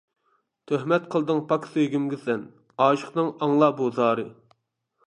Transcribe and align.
تۆھمەت 0.71 1.05
قىلدىڭ 1.15 1.41
پاك 1.51 1.67
سۆيگۈمگە 1.75 2.19
سەن، 2.25 2.49
ئاشىقىڭنىڭ 2.87 3.31
ئاڭلا 3.39 3.71
بۇ 3.83 3.93
زارى. 4.01 4.27